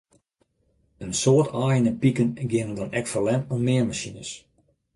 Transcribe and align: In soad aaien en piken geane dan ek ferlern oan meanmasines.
In 1.03 1.11
soad 1.21 1.47
aaien 1.63 1.89
en 1.91 1.99
piken 2.01 2.29
geane 2.51 2.73
dan 2.79 2.91
ek 2.99 3.09
ferlern 3.11 3.47
oan 3.53 3.65
meanmasines. 3.67 4.31